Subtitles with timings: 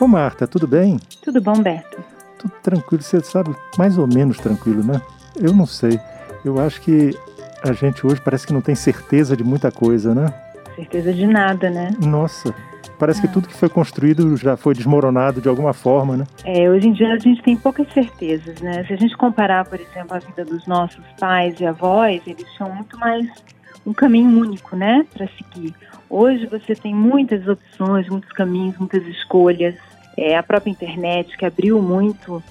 [0.00, 0.98] Ô Marta, tudo bem?
[1.22, 2.02] Tudo bom, Beto?
[2.38, 4.98] Tudo tranquilo, você sabe, mais ou menos tranquilo, né?
[5.36, 6.00] Eu não sei.
[6.42, 7.14] Eu acho que
[7.62, 10.32] a gente hoje parece que não tem certeza de muita coisa, né?
[10.80, 11.90] Certeza de nada, né?
[12.00, 12.54] Nossa,
[12.98, 13.22] parece ah.
[13.22, 16.24] que tudo que foi construído já foi desmoronado de alguma forma, né?
[16.44, 18.82] É, hoje em dia a gente tem poucas certezas, né?
[18.84, 22.74] Se a gente comparar, por exemplo, a vida dos nossos pais e avós, eles tinham
[22.74, 23.28] muito mais
[23.84, 25.74] um caminho único, né, para seguir.
[26.08, 29.74] Hoje você tem muitas opções, muitos caminhos, muitas escolhas
[30.16, 32.42] é, a própria internet que abriu muito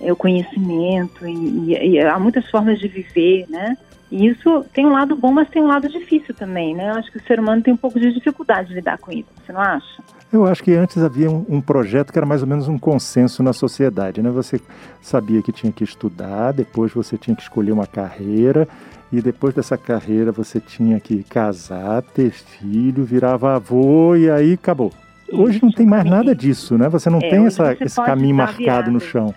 [0.00, 3.76] é, o conhecimento e, e, e, há muitas formas de viver, né?
[4.10, 6.90] E isso tem um lado bom, mas tem um lado difícil também, né?
[6.90, 9.28] Eu acho que o ser humano tem um pouco de dificuldade de lidar com isso,
[9.44, 10.02] você não acha?
[10.32, 13.42] Eu acho que antes havia um, um, projeto que era mais ou menos um consenso
[13.42, 14.30] na sociedade, né?
[14.30, 14.60] Você
[15.00, 18.66] sabia que tinha que estudar, depois você tinha que escolher uma carreira
[19.12, 24.92] e depois dessa carreira você tinha que casar, ter filho, virava avô e aí acabou.
[25.30, 26.88] Hoje não tem mais nada disso, né?
[26.88, 29.34] Você não é, tem essa, esse caminho marcado no chão.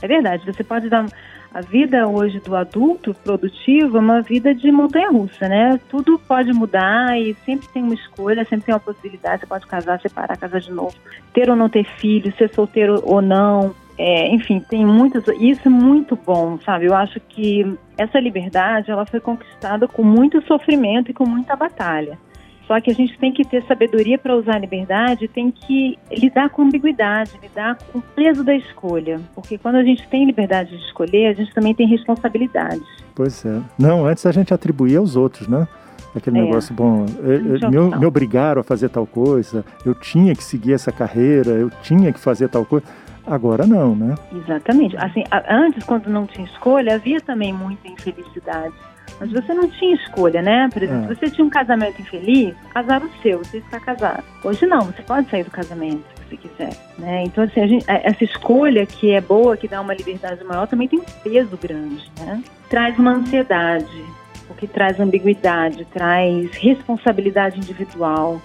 [0.00, 0.06] É.
[0.06, 1.06] é verdade, você pode dar
[1.54, 5.78] a vida hoje do adulto produtivo é uma vida de montanha russa, né?
[5.88, 9.42] Tudo pode mudar e sempre tem uma escolha, sempre tem uma possibilidade.
[9.42, 10.96] Você pode casar, separar, casar de novo,
[11.32, 13.72] ter ou não ter filho, ser solteiro ou não.
[13.96, 15.22] É, enfim, tem muitas.
[15.38, 16.86] Isso é muito bom, sabe?
[16.86, 22.18] Eu acho que essa liberdade ela foi conquistada com muito sofrimento e com muita batalha.
[22.66, 26.48] Só que a gente tem que ter sabedoria para usar a liberdade, tem que lidar
[26.48, 29.20] com ambiguidade, lidar com o peso da escolha.
[29.34, 32.86] Porque quando a gente tem liberdade de escolher, a gente também tem responsabilidades.
[33.14, 33.60] Pois é.
[33.78, 35.68] Não, antes a gente atribuía aos outros, né?
[36.16, 36.42] Aquele é.
[36.42, 41.50] negócio, bom, me, me obrigaram a fazer tal coisa, eu tinha que seguir essa carreira,
[41.50, 42.86] eu tinha que fazer tal coisa.
[43.26, 44.14] Agora não, né?
[44.32, 44.96] Exatamente.
[44.98, 48.74] Assim, antes, quando não tinha escolha, havia também muita infelicidade
[49.20, 50.68] mas você não tinha escolha, né?
[50.72, 51.14] Por exemplo, é.
[51.14, 54.24] se você tinha um casamento infeliz, azar o seu, você está casado.
[54.42, 57.24] Hoje não, você pode sair do casamento se você quiser, né?
[57.24, 60.88] Então, assim, gente, é, essa escolha que é boa, que dá uma liberdade maior, também
[60.88, 62.42] tem um peso grande, né?
[62.68, 64.04] Traz uma ansiedade,
[64.50, 68.40] o que traz ambiguidade, traz responsabilidade individual.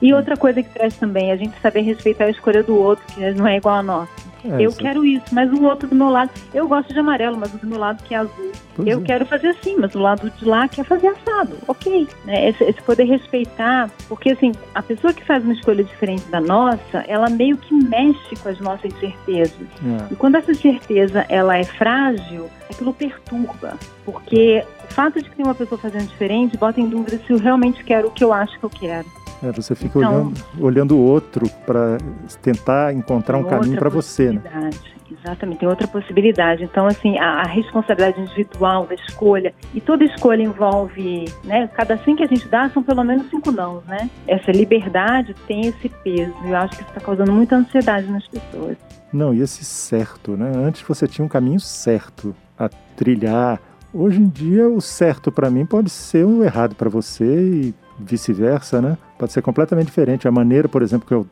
[0.00, 3.20] E outra coisa que traz também, a gente saber respeitar a escolha do outro, que
[3.32, 4.23] não é igual a nossa.
[4.44, 7.52] É, eu quero isso, mas o outro do meu lado, eu gosto de amarelo, mas
[7.54, 8.52] o do meu lado que é azul.
[8.76, 9.02] Pois eu é.
[9.02, 11.56] quero fazer assim, mas o lado de lá quer fazer assado.
[11.66, 12.06] Ok.
[12.24, 12.48] Né?
[12.48, 17.04] Esse, esse, poder respeitar, porque assim, a pessoa que faz uma escolha diferente da nossa,
[17.08, 19.54] ela meio que mexe com as nossas certezas.
[19.60, 20.12] É.
[20.12, 23.78] E quando essa certeza ela é frágil, aquilo perturba.
[24.04, 27.38] Porque o fato de que tem uma pessoa fazendo diferente bota em dúvida se eu
[27.38, 29.23] realmente quero o que eu acho que eu quero.
[29.44, 31.98] É, você fica então, olhando, olhando o outro para
[32.40, 34.70] tentar encontrar um caminho para você, né?
[35.10, 36.64] Exatamente, tem outra possibilidade.
[36.64, 41.68] Então, assim, a, a, responsabilidade individual da escolha, e toda escolha envolve, né?
[41.74, 44.08] Cada sim que a gente dá são pelo menos cinco não, né?
[44.26, 46.34] Essa liberdade tem esse peso.
[46.44, 48.76] E eu acho que isso está causando muita ansiedade nas pessoas.
[49.12, 50.52] Não, e esse certo, né?
[50.56, 53.60] Antes você tinha um caminho certo a trilhar.
[53.92, 58.80] Hoje em dia, o certo para mim pode ser o errado para você e vice-versa,
[58.80, 58.98] né?
[59.18, 60.26] Pode ser completamente diferente.
[60.26, 61.26] A maneira, por exemplo, que eu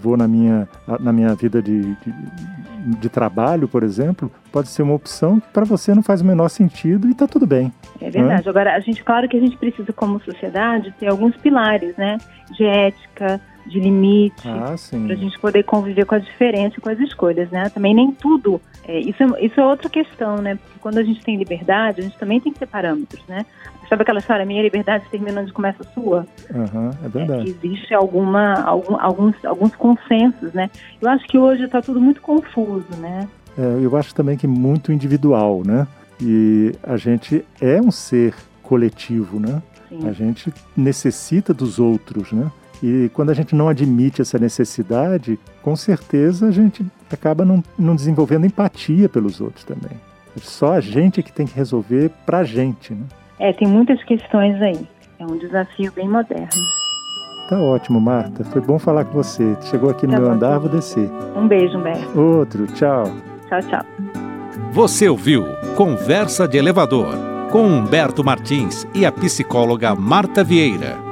[0.00, 0.68] vou na minha,
[1.00, 2.14] na minha vida de, de,
[3.00, 6.48] de trabalho, por exemplo, pode ser uma opção que para você não faz o menor
[6.48, 7.72] sentido e está tudo bem.
[8.00, 8.46] É verdade.
[8.46, 8.50] É?
[8.50, 12.18] Agora, a gente, claro que a gente precisa, como sociedade, ter alguns pilares, né?
[12.56, 16.98] De ética, de limite, ah, para a gente poder conviver com a diferença, com as
[17.00, 17.68] escolhas, né?
[17.70, 18.60] Também nem tudo.
[18.86, 20.56] É, isso, é, isso é outra questão, né?
[20.56, 23.46] Porque quando a gente tem liberdade, a gente também tem que ter parâmetros, né?
[23.88, 26.26] Sabe aquela história, minha liberdade termina onde começa a sua?
[26.52, 27.48] Uhum, é verdade.
[27.48, 30.70] É, existe alguma, algum, alguns, alguns consensos, né?
[31.00, 33.28] Eu acho que hoje está tudo muito confuso, né?
[33.56, 35.86] É, eu acho também que muito individual, né?
[36.20, 39.62] E a gente é um ser coletivo, né?
[39.88, 40.08] Sim.
[40.08, 42.50] A gente necessita dos outros, né?
[42.82, 47.94] E quando a gente não admite essa necessidade, com certeza a gente acaba não, não
[47.94, 49.92] desenvolvendo empatia pelos outros também.
[50.42, 53.04] Só a gente que tem que resolver pra gente, né?
[53.38, 54.86] É, tem muitas questões aí.
[55.18, 56.48] É um desafio bem moderno.
[57.48, 58.42] Tá ótimo, Marta.
[58.44, 59.56] Foi bom falar com você.
[59.70, 60.34] Chegou aqui no tá meu bom.
[60.34, 61.10] andar, vou descer.
[61.36, 62.18] Um beijo, Humberto.
[62.18, 62.66] Outro.
[62.68, 63.04] Tchau.
[63.48, 63.84] Tchau, tchau.
[64.72, 65.44] Você ouviu
[65.76, 67.14] Conversa de Elevador
[67.50, 71.03] com Humberto Martins e a psicóloga Marta Vieira.